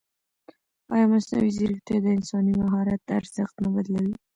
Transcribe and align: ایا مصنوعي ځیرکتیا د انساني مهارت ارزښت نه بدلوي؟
ایا 0.93 1.05
مصنوعي 1.11 1.49
ځیرکتیا 1.57 1.97
د 2.01 2.07
انساني 2.17 2.53
مهارت 2.61 3.01
ارزښت 3.19 3.55
نه 3.63 3.69
بدلوي؟ 3.75 4.13